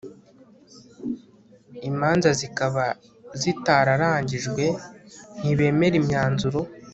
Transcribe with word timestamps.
imanza 1.89 2.29
zikaba 2.39 2.85
zitararangijwe 3.41 4.63
ntibemera 5.39 5.95
imyanzuro 6.01 6.59